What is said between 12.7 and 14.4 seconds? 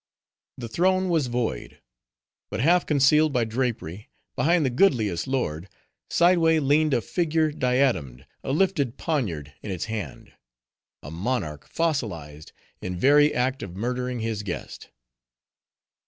in very act of murdering